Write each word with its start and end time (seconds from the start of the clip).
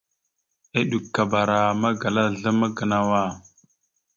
Eɗʉkabara 0.79 1.57
magala 1.81 2.21
azlam 2.27 2.59
a 2.65 2.67
gənow 2.77 3.09
a. 3.21 3.21